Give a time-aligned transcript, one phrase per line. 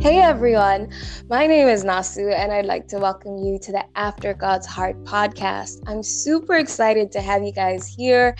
[0.00, 0.92] Hey everyone,
[1.28, 5.02] my name is Nasu, and I'd like to welcome you to the After God's Heart
[5.02, 5.82] podcast.
[5.88, 8.36] I'm super excited to have you guys here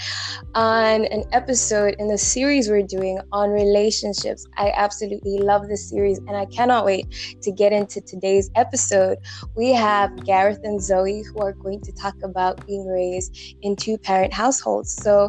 [0.54, 4.46] on an episode in the series we're doing on relationships.
[4.56, 9.18] I absolutely love this series, and I cannot wait to get into today's episode.
[9.56, 13.98] We have Gareth and Zoe who are going to talk about being raised in two
[13.98, 14.94] parent households.
[14.94, 15.28] So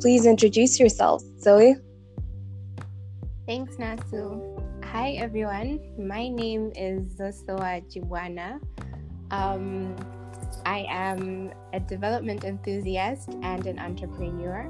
[0.00, 1.24] please introduce yourselves.
[1.40, 1.76] Zoe?
[3.46, 4.57] Thanks, Nasu.
[4.92, 5.80] Hi, everyone.
[5.98, 8.58] My name is Zosowa Jibwana.
[9.30, 9.94] Um,
[10.64, 14.62] I am a development enthusiast and an entrepreneur.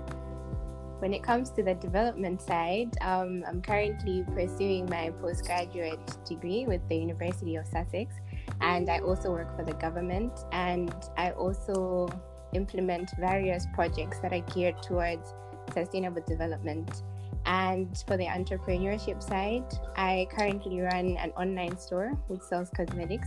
[0.98, 6.80] When it comes to the development side, um, I'm currently pursuing my postgraduate degree with
[6.88, 8.12] the University of Sussex,
[8.60, 12.08] and I also work for the government, and I also
[12.54, 15.32] implement various projects that are geared towards
[15.72, 17.04] sustainable development.
[17.48, 19.64] And for the entrepreneurship side,
[19.96, 23.26] I currently run an online store which sells cosmetics.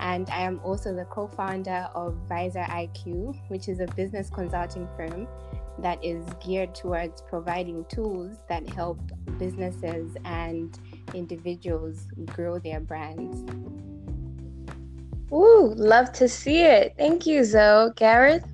[0.00, 4.88] And I am also the co founder of Visor IQ, which is a business consulting
[4.96, 5.28] firm
[5.80, 8.98] that is geared towards providing tools that help
[9.38, 10.78] businesses and
[11.12, 13.44] individuals grow their brands.
[15.30, 16.94] Ooh, love to see it.
[16.96, 17.92] Thank you, Zoe.
[17.96, 18.46] Gareth?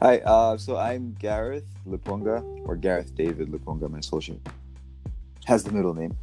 [0.00, 4.38] Hi, uh, so I'm Gareth Lupunga, or Gareth David Lupunga, my social
[5.46, 6.16] has the middle name.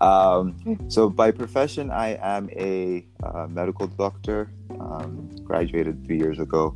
[0.00, 6.74] Um, so by profession, I am a uh, medical doctor, um, graduated three years ago.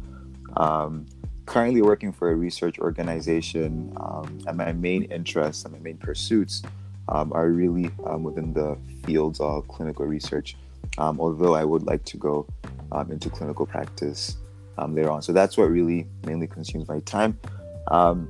[0.56, 1.06] Um,
[1.46, 6.62] currently working for a research organization, um, and my main interests and my main pursuits
[7.08, 10.56] um, are really um, within the fields of clinical research,
[10.98, 12.46] although I would like to go
[13.10, 14.36] into clinical practice
[14.88, 15.22] later on.
[15.22, 17.38] So that's what really mainly consumes my time.
[17.88, 18.28] Um,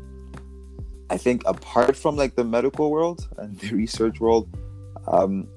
[1.11, 4.49] I think apart from like the medical world and the research world,
[5.07, 5.49] um,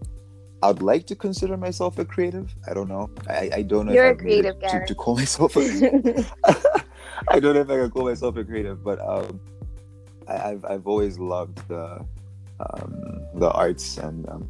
[0.63, 2.53] I'd like to consider myself a creative.
[2.69, 3.09] I don't know.
[3.29, 5.59] I, I don't know You're if a creative to, to, call myself a
[7.27, 9.39] I don't know if I can call myself a creative, but um,
[10.27, 12.05] I, have I've always loved the
[12.59, 14.49] um, the arts and um,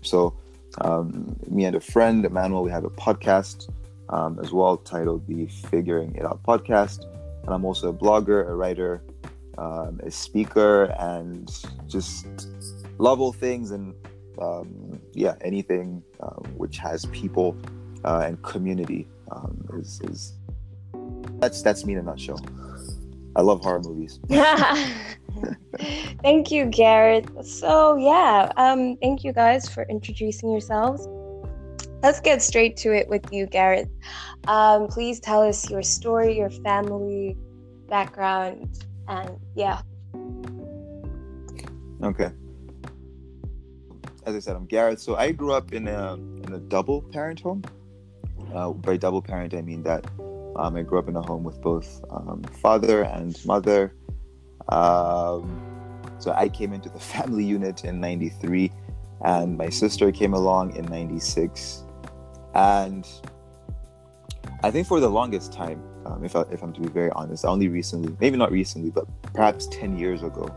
[0.00, 0.34] so
[0.80, 3.68] um, me and a friend Emmanuel we have a podcast
[4.08, 7.04] um, as well, titled the Figuring It Out podcast.
[7.44, 9.02] And I'm also a blogger, a writer,
[9.58, 11.50] um, a speaker, and
[11.86, 12.26] just
[12.98, 13.94] love all things and
[14.40, 17.56] um, yeah, anything uh, which has people
[18.04, 20.34] uh, and community um, is, is
[21.38, 22.40] that's that's me in a nutshell.
[23.36, 24.20] I love horror movies.
[26.22, 27.30] thank you, Gareth.
[27.44, 31.06] So yeah, um, thank you guys for introducing yourselves
[32.04, 33.88] let's get straight to it with you, Gareth.
[34.46, 37.34] Um, please tell us your story, your family
[37.88, 39.80] background, and yeah.
[42.02, 42.30] Okay.
[44.26, 45.00] As I said, I'm Gareth.
[45.00, 47.64] So I grew up in a in a double parent home.
[48.54, 50.04] Uh, by double parent, I mean that
[50.56, 53.94] um, I grew up in a home with both um, father and mother.
[54.68, 55.60] Um,
[56.18, 58.70] so I came into the family unit in '93,
[59.24, 61.84] and my sister came along in '96.
[62.54, 63.06] And
[64.62, 67.44] I think for the longest time, um, if, I, if I'm to be very honest,
[67.44, 70.48] only recently, maybe not recently, but perhaps 10 years ago,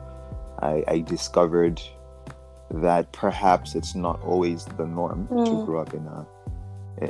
[0.62, 1.81] I, I discovered
[2.69, 5.46] that perhaps it's not always the norm mm.
[5.46, 6.28] to grow up in a,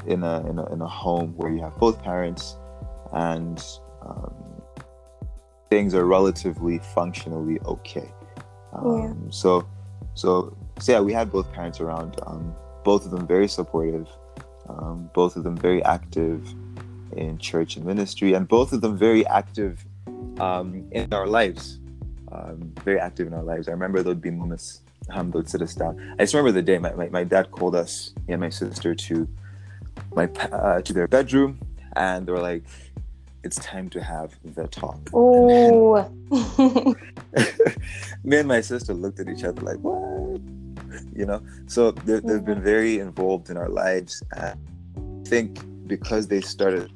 [0.06, 2.58] in a in a in a home where you have both parents
[3.14, 3.64] and
[4.02, 4.34] um,
[5.70, 8.12] things are relatively functionally okay.
[8.74, 9.32] Um, yeah.
[9.32, 9.68] So
[10.14, 12.20] so so yeah, we had both parents around.
[12.26, 12.54] Um,
[12.84, 14.08] both of them very supportive
[14.70, 16.54] um, both of them very active
[17.16, 19.86] in church and ministry, and both of them very active
[20.40, 21.80] um, in our lives.
[22.32, 23.68] Um, very active in our lives.
[23.68, 26.16] I remember there'd be moments um, they'd sit us down.
[26.20, 28.94] I just remember the day my, my, my dad called us, me and my sister,
[28.94, 29.28] to
[30.14, 31.60] my uh, to their bedroom,
[31.96, 32.64] and they were like,
[33.44, 36.10] "It's time to have the talk." Oh.
[38.24, 40.17] me and my sister looked at each other like, "What?"
[41.18, 41.42] You know?
[41.66, 44.58] So they've been very involved in our lives and
[45.26, 46.92] i think because they started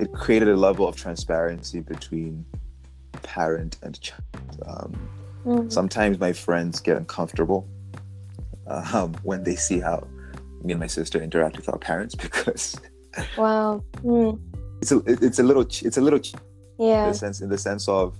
[0.00, 2.44] it created a level of transparency between
[3.22, 4.22] parent and child.
[4.66, 5.08] Um,
[5.44, 5.68] mm-hmm.
[5.68, 7.68] sometimes my friends get uncomfortable
[8.66, 10.06] um, when they see how
[10.62, 12.80] me and my sister interact with our parents because
[13.36, 13.82] wow.
[14.02, 14.40] Mm.
[14.80, 16.20] it's a it's a little it's a little
[16.78, 18.16] yeah in the sense in the sense of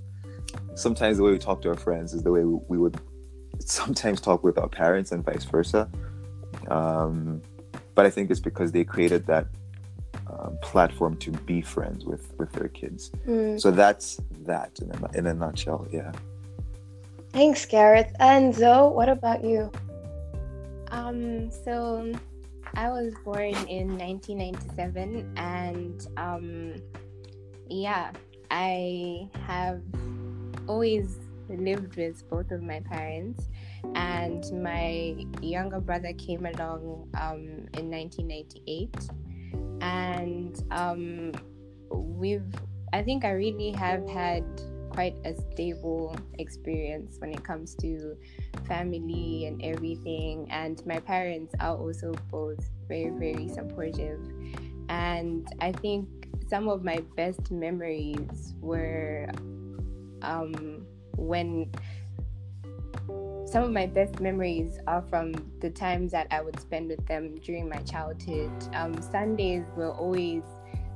[0.74, 3.00] sometimes the way we talk to our friends is the way we, we would
[3.60, 5.88] sometimes talk with our parents and vice versa.
[6.68, 7.42] Um,
[7.94, 9.46] but I think it's because they created that
[10.26, 13.10] um, platform to be friends with with their kids.
[13.26, 13.60] Mm.
[13.60, 15.86] So that's that in a, in a nutshell.
[15.90, 16.12] Yeah.
[17.30, 18.12] Thanks, Gareth.
[18.20, 19.70] And Zoe, what about you?
[20.90, 22.12] Um, so
[22.76, 26.74] I was born in 1997, and um,
[27.68, 28.12] yeah,
[28.50, 29.82] I have
[30.68, 31.18] always
[31.48, 33.48] lived with both of my parents,
[33.94, 38.94] and my younger brother came along um, in 1998,
[39.80, 41.32] and um,
[41.90, 42.54] we've.
[42.92, 44.44] I think I really have had
[44.94, 48.16] quite a stable experience when it comes to
[48.66, 50.46] family and everything.
[50.50, 54.20] And my parents are also both very, very supportive.
[54.88, 59.28] And I think some of my best memories were
[60.22, 61.70] um, when
[63.46, 67.36] some of my best memories are from the times that I would spend with them
[67.36, 68.50] during my childhood.
[68.74, 70.42] Um, Sundays were always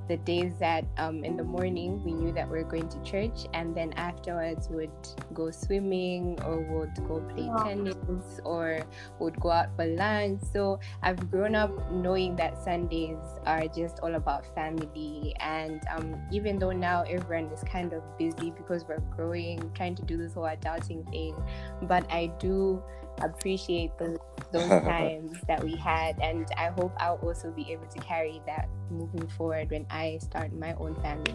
[0.08, 3.46] the days that um, in the morning we knew that we are going to church
[3.55, 4.90] and then afterwards would
[5.34, 8.81] go swimming or would go play tennis or
[9.19, 10.40] would go out for lunch.
[10.52, 16.58] So i've grown up knowing that sundays are just all about family and um, even
[16.58, 20.44] though now everyone is kind of busy because we're growing trying to do this whole
[20.44, 21.34] adulting thing
[21.82, 22.82] but i do
[23.22, 24.19] appreciate those
[24.53, 28.69] those times that we had and i hope i'll also be able to carry that
[28.91, 31.35] moving forward when i start my own family.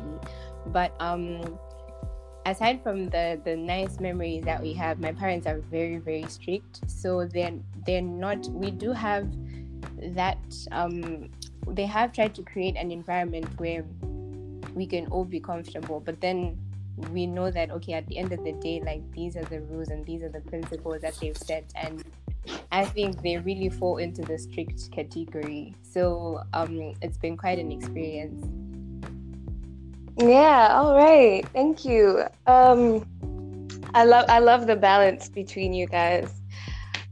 [0.67, 1.59] But um
[2.45, 6.89] aside from the the nice memories that we have my parents are very very strict.
[6.89, 7.53] So they're
[7.85, 9.27] they're not we do have
[10.15, 10.39] that
[10.71, 11.29] um
[11.67, 13.85] they have tried to create an environment where
[14.73, 16.57] we can all be comfortable but then
[17.11, 19.89] we know that okay at the end of the day like these are the rules
[19.89, 22.03] and these are the principles that they've set and
[22.71, 25.75] i think they really fall into the strict category.
[25.81, 28.45] So um it's been quite an experience.
[30.17, 32.23] Yeah all right thank you.
[32.47, 33.05] Um
[33.93, 36.29] i love i love the balance between you guys.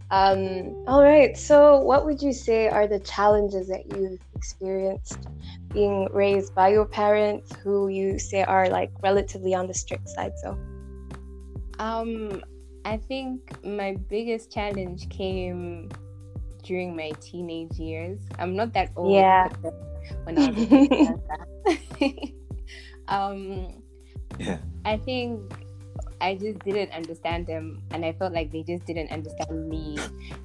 [0.09, 5.27] Um all right so what would you say are the challenges that you've experienced
[5.71, 10.33] being raised by your parents who you say are like relatively on the strict side
[10.43, 10.57] so?
[11.79, 12.43] Um
[12.85, 15.89] i think my biggest challenge came
[16.63, 18.21] during my teenage years.
[18.37, 19.47] I'm not that old yeah.
[20.23, 22.01] when i was
[23.07, 23.81] um
[24.39, 24.57] yeah.
[24.85, 25.53] I think
[26.21, 29.97] I just didn't understand them and I felt like they just didn't understand me.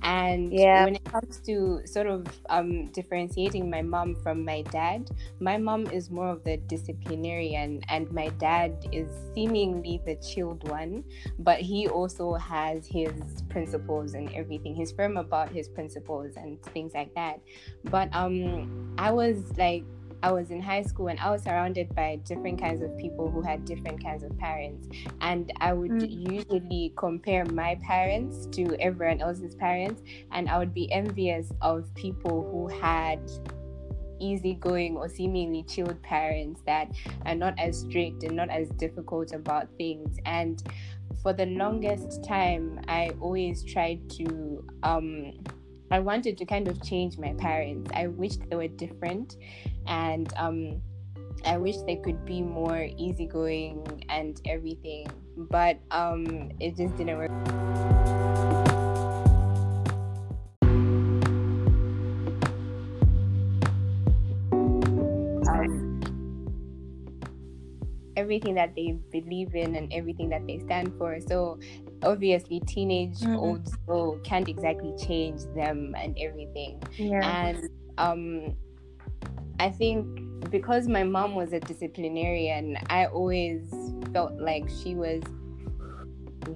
[0.02, 0.84] And yeah.
[0.84, 5.86] when it comes to sort of um, differentiating my mom from my dad, my mom
[5.88, 11.04] is more of the disciplinarian and my dad is seemingly the chilled one,
[11.38, 13.12] but he also has his
[13.50, 14.74] principles and everything.
[14.74, 17.40] He's firm about his principles and things like that.
[17.84, 19.84] But um I was like
[20.26, 23.42] I was in high school and I was surrounded by different kinds of people who
[23.42, 24.88] had different kinds of parents.
[25.20, 26.32] And I would mm.
[26.32, 30.02] usually compare my parents to everyone else's parents.
[30.32, 33.20] And I would be envious of people who had
[34.18, 36.90] easygoing or seemingly chilled parents that
[37.24, 40.18] are not as strict and not as difficult about things.
[40.26, 40.60] And
[41.22, 44.66] for the longest time, I always tried to.
[44.82, 45.34] Um,
[45.90, 47.90] I wanted to kind of change my parents.
[47.94, 49.36] I wished they were different
[49.86, 50.82] and um,
[51.44, 58.35] I wish they could be more easygoing and everything, but um, it just didn't work.
[68.16, 71.18] Everything that they believe in and everything that they stand for.
[71.20, 71.58] So
[72.02, 73.36] obviously teenage mm-hmm.
[73.36, 76.82] old soul can't exactly change them and everything.
[76.96, 77.46] Yeah.
[77.46, 77.68] And
[77.98, 78.56] um
[79.58, 80.06] I think
[80.50, 83.72] because my mom was a disciplinarian, I always
[84.12, 85.22] felt like she was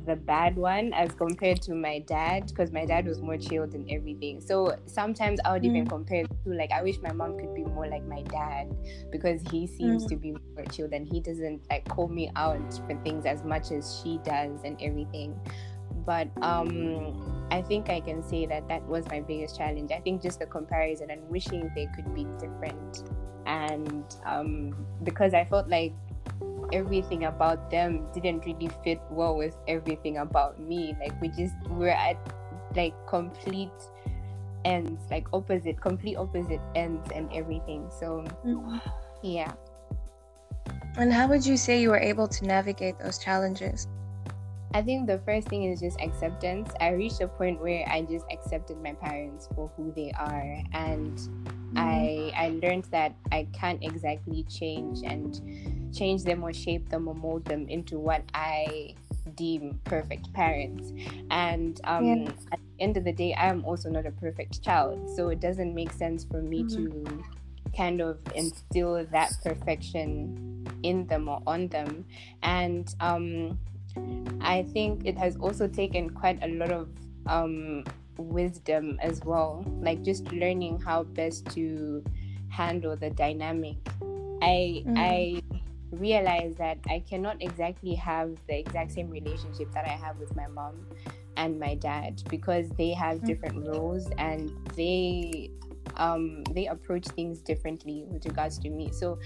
[0.07, 3.91] the bad one as compared to my dad because my dad was more chilled and
[3.91, 4.41] everything.
[4.41, 5.67] So sometimes I would mm.
[5.67, 8.75] even compare to like I wish my mom could be more like my dad
[9.11, 10.09] because he seems mm.
[10.09, 13.71] to be more chilled and he doesn't like call me out for things as much
[13.71, 15.39] as she does and everything
[16.07, 19.91] but um, I think I can say that that was my biggest challenge.
[19.93, 23.11] I think just the comparison and wishing they could be different,
[23.47, 25.93] and um, because I felt like
[26.73, 30.97] everything about them didn't really fit well with everything about me.
[31.01, 32.17] Like we just were at
[32.77, 33.71] like complete
[34.65, 37.89] ends, like opposite, complete opposite ends, and everything.
[37.99, 38.79] So mm-hmm.
[39.23, 39.53] yeah.
[40.97, 43.87] And how would you say you were able to navigate those challenges?
[44.73, 46.71] I think the first thing is just acceptance.
[46.81, 50.63] I reached a point where I just accepted my parents for who they are.
[50.73, 51.19] And
[51.77, 55.41] I I learned that I can't exactly change and
[55.93, 58.95] change them or shape them or mold them into what I
[59.35, 60.93] deem perfect parents.
[61.31, 62.33] And um, yeah.
[62.53, 65.41] at the end of the day, I am also not a perfect child, so it
[65.41, 67.07] doesn't make sense for me mm-hmm.
[67.07, 67.25] to
[67.77, 72.05] kind of instill that perfection in them or on them.
[72.43, 73.59] And um,
[74.41, 76.89] I think it has also taken quite a lot of
[77.27, 77.85] um,
[78.17, 82.03] wisdom as well, like just learning how best to
[82.49, 83.77] handle the dynamic.
[84.43, 84.95] I mm.
[84.97, 85.43] I
[85.93, 90.47] realize that I cannot exactly have the exact same relationship that I have with my
[90.47, 90.87] mom
[91.37, 93.27] and my dad because they have mm.
[93.27, 95.51] different roles and they
[95.97, 98.91] um they approach things differently with regards to me.
[98.93, 99.19] So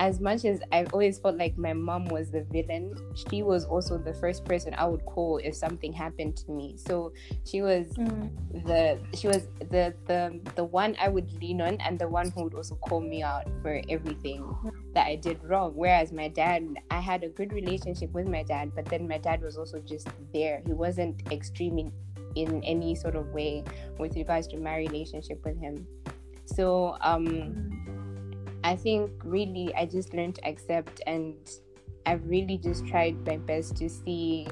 [0.00, 3.98] as much as I've always felt like my mom was the villain, she was also
[3.98, 6.76] the first person I would call if something happened to me.
[6.78, 7.12] So
[7.44, 8.30] she was mm.
[8.64, 12.44] the she was the the the one I would lean on and the one who
[12.44, 14.42] would also call me out for everything
[14.94, 15.72] that I did wrong.
[15.74, 19.42] Whereas my dad, I had a good relationship with my dad, but then my dad
[19.42, 20.62] was also just there.
[20.66, 21.92] He wasn't extreme in,
[22.36, 23.64] in any sort of way
[23.98, 25.86] with regards to my relationship with him.
[26.46, 27.79] So um mm.
[28.64, 31.34] I think really I just learned to accept and
[32.06, 34.48] I've really just tried my best to see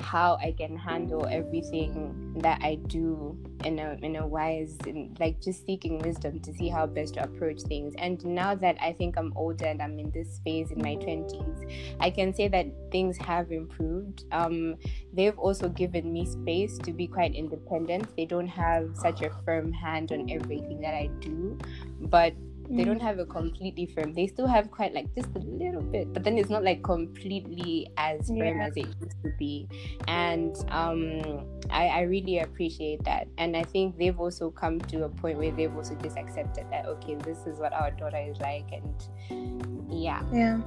[0.00, 5.40] how I can handle everything that I do in a in a wise and like
[5.40, 7.94] just seeking wisdom to see how best to approach things.
[7.98, 11.58] And now that I think I'm older and I'm in this phase in my twenties,
[12.00, 14.24] I can say that things have improved.
[14.32, 14.76] Um,
[15.12, 18.14] they've also given me space to be quite independent.
[18.16, 21.58] They don't have such a firm hand on everything that I do,
[22.00, 22.34] but
[22.70, 23.02] they don't mm.
[23.02, 26.38] have a completely firm they still have quite like just a little bit but then
[26.38, 28.66] it's not like completely as firm yeah.
[28.66, 29.68] as it used to be
[30.08, 35.08] and um I, I really appreciate that and i think they've also come to a
[35.08, 38.70] point where they've also just accepted that okay this is what our daughter is like
[38.72, 40.60] and yeah yeah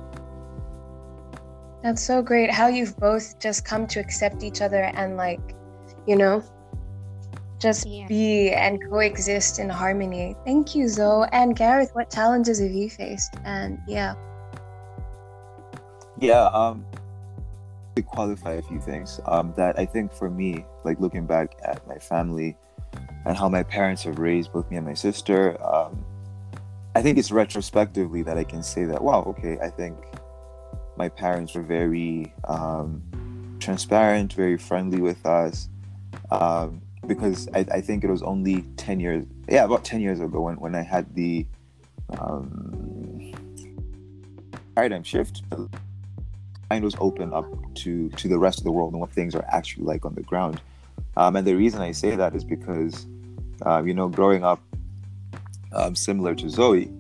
[1.84, 5.56] that's so great how you've both just come to accept each other and like
[6.06, 6.44] you know
[7.60, 8.08] just yeah.
[8.08, 10.36] be and coexist in harmony.
[10.46, 11.28] Thank you, Zoe.
[11.32, 13.36] And Gareth, what challenges have you faced?
[13.44, 14.16] And yeah.
[16.20, 16.86] Yeah, um,
[17.96, 19.20] to qualify a few things.
[19.26, 22.56] Um, that I think for me, like looking back at my family
[23.26, 26.04] and how my parents have raised both me and my sister, um,
[26.96, 29.98] I think it's retrospectively that I can say that, wow, okay, I think
[30.96, 33.04] my parents were very um,
[33.60, 35.70] transparent, very friendly with us.
[36.32, 40.42] Um, because I, I think it was only 10 years yeah about 10 years ago
[40.42, 41.46] when, when i had the
[42.20, 43.34] um,
[44.78, 45.42] paradigm shift.
[46.70, 49.46] Mind was open up to to the rest of the world and what things are
[49.48, 50.62] actually like on the ground.
[51.16, 53.08] Um, and the reason i say that is because
[53.66, 54.62] uh, you know growing up
[55.74, 56.92] um, similar to zoe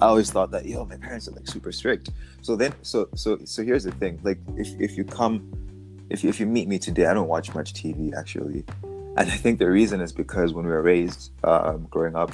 [0.00, 2.10] i always thought that yo my parents are like super strict.
[2.42, 5.34] So then so so so here's the thing like if, if you come
[6.10, 8.64] if if you meet me today i don't watch much tv actually
[9.16, 12.32] and I think the reason is because when we were raised um, growing up,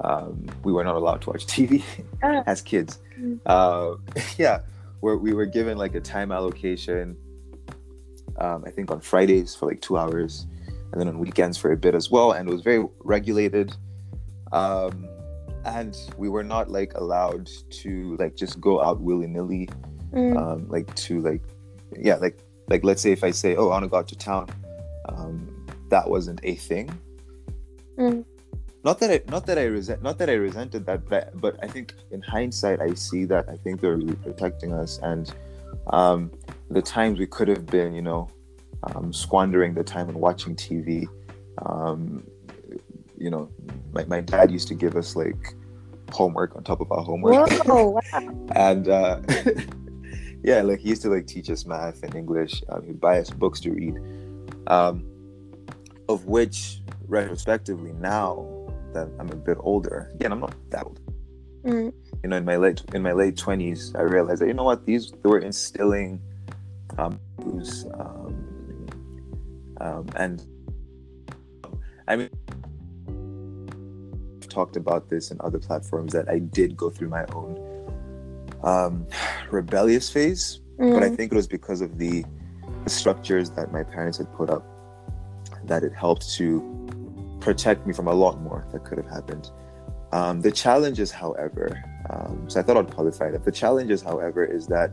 [0.00, 1.82] um, we were not allowed to watch TV
[2.22, 2.42] ah.
[2.46, 2.98] as kids.
[3.46, 3.94] Uh,
[4.36, 4.60] yeah,
[5.00, 7.16] where we were given like a time allocation.
[8.38, 10.46] Um, I think on Fridays for like two hours,
[10.92, 12.32] and then on weekends for a bit as well.
[12.32, 13.74] And it was very regulated.
[14.52, 15.08] Um,
[15.64, 19.68] and we were not like allowed to like just go out willy nilly,
[20.12, 20.36] mm.
[20.36, 21.42] Um, like to like,
[21.98, 22.38] yeah, like
[22.68, 24.48] like let's say if I say, oh, I want to go out to town.
[25.92, 26.88] That wasn't a thing.
[27.98, 28.24] Mm.
[28.82, 31.56] Not that I not that I resent not that I resented that, but I, but
[31.62, 35.32] I think in hindsight I see that I think they're really protecting us and
[35.88, 36.30] um,
[36.70, 38.30] the times we could have been, you know,
[38.84, 41.06] um, squandering the time and watching TV.
[41.66, 42.24] Um,
[43.18, 43.50] you know,
[43.92, 45.54] my, my dad used to give us like
[46.10, 47.50] homework on top of our homework.
[47.64, 48.46] Whoa, wow.
[48.54, 49.20] and uh,
[50.42, 52.62] yeah, like he used to like teach us math and English.
[52.70, 53.98] Um, he'd buy us books to read.
[54.66, 55.11] Um,
[56.12, 58.46] of which retrospectively now
[58.92, 61.00] that I'm a bit older, again, I'm not that old.
[61.64, 61.92] Mm.
[62.22, 64.84] You know, in my late in my late twenties, I realized that you know what
[64.84, 66.20] these they were instilling
[66.98, 67.18] um,
[67.94, 68.88] um,
[69.80, 70.44] um and
[72.08, 72.30] I mean
[74.42, 77.58] I've talked about this in other platforms that I did go through my own
[78.64, 79.06] um,
[79.50, 80.92] rebellious phase, mm.
[80.92, 81.16] but I mm.
[81.16, 82.24] think it was because of the
[82.86, 84.71] structures that my parents had put up
[85.64, 89.50] that it helped to protect me from a lot more that could have happened.
[90.12, 93.44] Um, the challenges, however, um, so I thought I'd qualify that.
[93.44, 94.92] The challenges, however, is that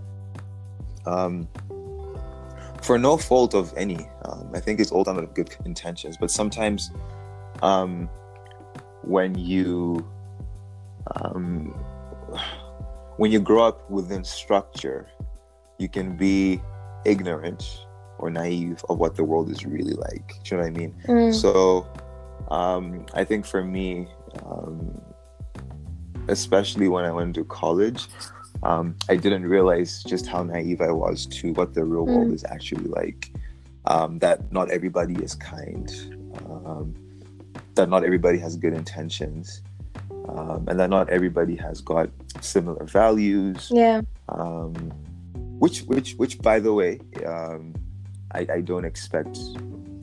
[1.05, 1.47] um,
[2.81, 6.31] for no fault of any, um, I think it's all done of good intentions, but
[6.31, 6.91] sometimes
[7.61, 8.09] um,
[9.03, 10.07] when you
[11.15, 11.67] um,
[13.17, 15.09] when you grow up within structure,
[15.77, 16.61] you can be
[17.05, 17.85] ignorant
[18.19, 20.27] or naive of what the world is really like.
[20.43, 20.95] Do you know what I mean?
[21.07, 21.33] Mm.
[21.33, 21.88] So,
[22.51, 24.07] um, I think for me,
[24.45, 25.01] um,
[26.27, 28.07] especially when I went to college,
[28.63, 32.33] um, I didn't realize just how naive I was to what the real world Mm.
[32.35, 33.31] is actually like.
[33.85, 35.89] Um, that not everybody is kind,
[36.45, 36.93] um,
[37.75, 39.63] that not everybody has good intentions,
[40.27, 42.09] um, and that not everybody has got
[42.41, 43.71] similar values.
[43.73, 44.01] Yeah.
[44.27, 44.73] Um,
[45.59, 47.73] which, which, which, by the way, um,
[48.31, 49.38] I, I don't expect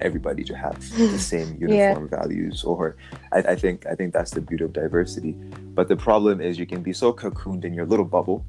[0.00, 1.68] everybody to have the same Yeah.
[1.68, 2.96] uniform values or
[3.32, 5.32] I, I think I think that's the beauty of diversity.
[5.74, 8.44] But the problem is you can be so cocooned in your little bubble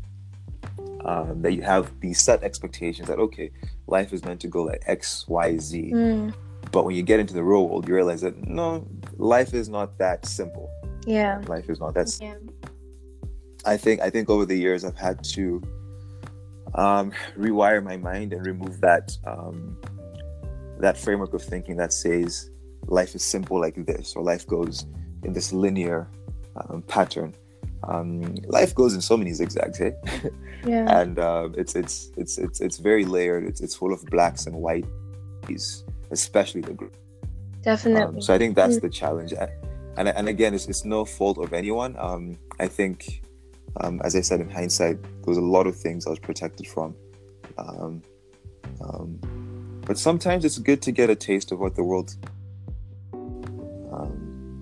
[1.05, 3.51] um, that you have these set expectations that okay,
[3.87, 5.91] life is meant to go like X, Y, Z.
[5.93, 6.33] Mm.
[6.71, 8.85] But when you get into the real world, you realize that no,
[9.17, 10.69] life is not that simple.
[11.05, 11.41] Yeah.
[11.47, 12.35] Life is not that Yeah.
[13.65, 15.61] I think I think over the years I've had to
[16.77, 19.77] um, rewire my mind and remove that um,
[20.79, 22.51] that framework of thinking that says
[22.85, 24.85] life is simple like this or life goes
[25.23, 26.07] in this linear
[26.55, 27.33] um, pattern.
[27.83, 29.91] Um, life goes in so many zigzags, eh?
[30.65, 30.99] Yeah.
[30.99, 33.45] and uh, it's it's it's it's it's very layered.
[33.45, 36.97] It's it's full of blacks and whites, especially the group.
[37.61, 38.17] Definitely.
[38.17, 39.33] Um, so I think that's the challenge,
[39.97, 41.95] and and again, it's, it's no fault of anyone.
[41.99, 43.21] Um, I think,
[43.81, 46.67] um, as I said in hindsight, there was a lot of things I was protected
[46.67, 46.95] from.
[47.57, 48.01] Um,
[48.81, 49.19] um,
[49.85, 52.15] but sometimes it's good to get a taste of what the world
[53.13, 54.61] um,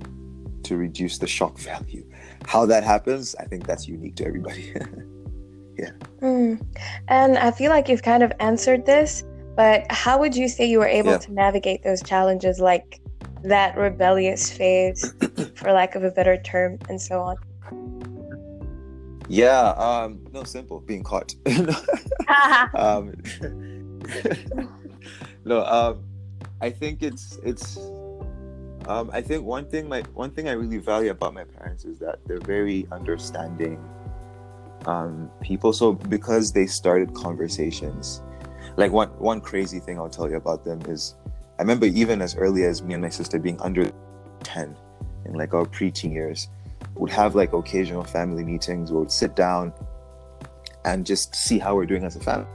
[0.64, 2.06] to reduce the shock value.
[2.46, 4.74] How that happens, I think that's unique to everybody.
[6.22, 6.66] Mm.
[7.08, 9.24] And I feel like you've kind of answered this,
[9.56, 11.18] but how would you say you were able Yeah.
[11.20, 13.00] to navigate those challenges, like
[13.44, 15.14] that rebellious phase,
[15.56, 17.36] for lack of a better term, and so on?
[19.28, 21.36] Yeah, um, no, simple, being caught.
[22.76, 23.14] um,
[25.46, 26.04] no, um,
[26.62, 27.78] I think it's it's.
[28.88, 31.98] Um, I think one thing my one thing I really value about my parents is
[32.00, 33.84] that they're very understanding
[34.86, 35.74] um, people.
[35.74, 38.22] So because they started conversations,
[38.78, 41.16] like one one crazy thing I'll tell you about them is,
[41.58, 43.92] I remember even as early as me and my sister being under
[44.44, 44.76] ten,
[45.26, 46.48] in like our preteen years,
[46.96, 48.92] would have like occasional family meetings.
[48.92, 49.74] We would sit down
[50.84, 52.48] and just see how we're doing as a family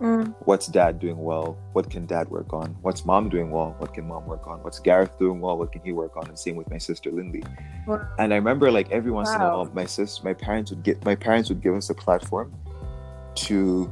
[0.00, 0.34] Mm.
[0.40, 1.56] what's dad doing well?
[1.72, 2.76] What can dad work on?
[2.82, 3.74] What's mom doing well?
[3.78, 4.62] What can mom work on?
[4.62, 5.56] What's gareth doing well?
[5.56, 6.28] What can he work on?
[6.28, 7.42] And same with my sister lindy.
[7.86, 8.06] Wow.
[8.18, 11.02] and i remember like every once in a while my sis my parents would get
[11.04, 12.52] my parents would give us a platform
[13.36, 13.90] to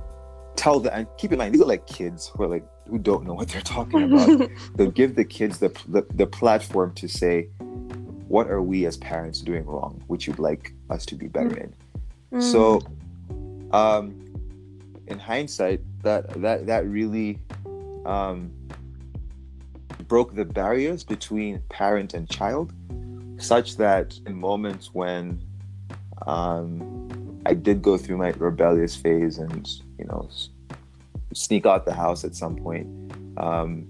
[0.56, 3.24] tell the and keep in mind these are like kids who are like who don't
[3.24, 4.50] know what they're talking about.
[4.76, 7.48] They'll give the kids the, the the platform to say
[8.34, 11.72] what are we as parents doing wrong which you'd like us to be better in
[12.32, 12.42] Mm.
[12.54, 12.62] so
[13.80, 14.04] um
[15.06, 17.38] in hindsight that that that really
[18.14, 18.38] um
[20.08, 22.72] broke the barriers between parent and child
[23.38, 25.22] such that in moments when
[26.26, 26.72] um
[27.46, 29.62] i did go through my rebellious phase and
[29.98, 30.28] you know
[31.32, 32.86] sneak out the house at some point
[33.46, 33.86] um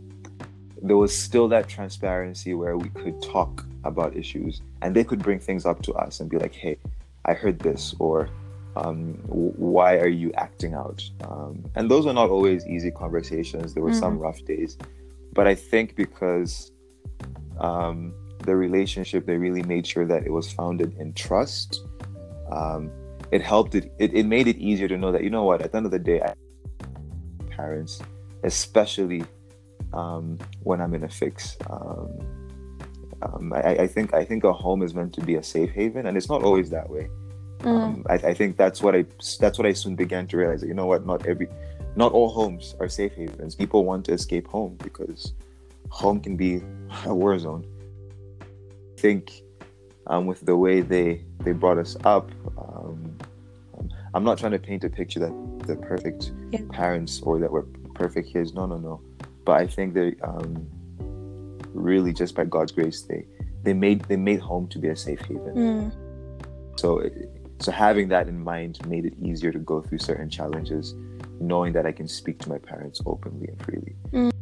[0.82, 5.38] there was still that transparency where we could talk about issues and they could bring
[5.38, 6.76] things up to us and be like hey
[7.24, 8.28] i heard this or
[8.76, 11.02] um, why are you acting out?
[11.22, 13.74] Um, and those were not always easy conversations.
[13.74, 14.76] There were some rough days,
[15.32, 16.72] but I think because
[17.60, 21.84] um, the relationship, they really made sure that it was founded in trust.
[22.50, 22.90] Um,
[23.30, 24.12] it helped it, it.
[24.12, 25.62] It made it easier to know that you know what.
[25.62, 26.34] At the end of the day, I,
[27.50, 28.00] parents,
[28.42, 29.24] especially
[29.92, 31.56] um, when I'm in a fix.
[31.70, 32.43] Um,
[33.24, 36.06] um, I, I think I think a home is meant to be a safe haven,
[36.06, 37.08] and it's not always that way.
[37.60, 37.82] Mm.
[37.82, 39.04] Um, I, I think that's what I
[39.40, 40.60] that's what I soon began to realize.
[40.60, 41.06] That, you know what?
[41.06, 41.48] Not every,
[41.96, 43.54] not all homes are safe havens.
[43.54, 45.32] People want to escape home because
[45.88, 46.62] home can be
[47.06, 47.64] a war zone.
[48.42, 49.42] I think
[50.06, 53.16] um, with the way they they brought us up, um,
[53.78, 55.32] um, I'm not trying to paint a picture that
[55.66, 56.60] they're perfect Yeah.
[56.70, 57.62] parents or that we're
[57.94, 58.52] perfect kids.
[58.52, 59.00] No, no, no.
[59.44, 60.66] But I think that um,
[61.74, 63.24] really just by God's grace they
[63.64, 65.54] they made they made home to be a safe haven.
[65.54, 66.78] Mm.
[66.78, 67.08] So,
[67.60, 70.94] so having that in mind made it easier to go through certain challenges,
[71.40, 74.32] knowing that I can speak to my parents openly and freely.